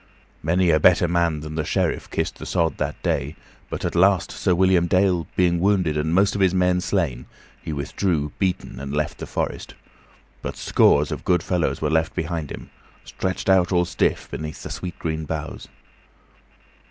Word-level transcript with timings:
Many 0.41 0.71
a 0.71 0.79
better 0.79 1.07
man 1.07 1.41
than 1.41 1.53
the 1.53 1.63
Sheriff 1.63 2.09
kissed 2.09 2.39
the 2.39 2.45
sod 2.47 2.77
that 2.77 2.99
day, 3.03 3.35
but 3.69 3.85
at 3.85 3.93
last, 3.93 4.31
Sir 4.31 4.55
William 4.55 4.87
Dale 4.87 5.27
being 5.35 5.59
wounded 5.59 5.95
and 5.95 6.11
most 6.11 6.33
of 6.33 6.41
his 6.41 6.55
men 6.55 6.81
slain, 6.81 7.27
he 7.61 7.71
withdrew, 7.71 8.31
beaten, 8.39 8.79
and 8.79 8.95
left 8.95 9.19
the 9.19 9.27
forest. 9.27 9.75
But 10.41 10.57
scores 10.57 11.11
of 11.11 11.23
good 11.23 11.43
fellows 11.43 11.83
were 11.83 11.91
left 11.91 12.15
behind 12.15 12.51
him, 12.51 12.71
stretched 13.03 13.47
out 13.47 13.71
all 13.71 13.85
stiff 13.85 14.27
beneath 14.31 14.63
the 14.63 14.71
sweet 14.71 14.97
green 14.97 15.25
boughs. 15.25 15.67